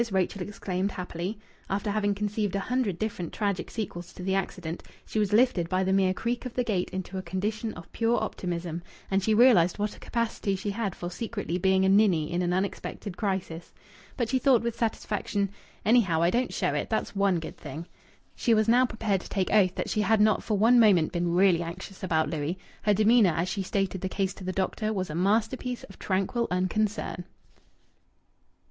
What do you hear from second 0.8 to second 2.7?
happily. After having conceived a